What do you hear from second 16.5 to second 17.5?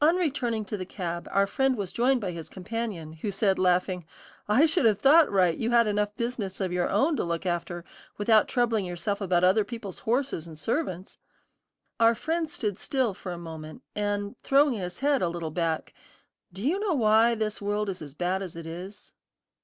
"Do you know why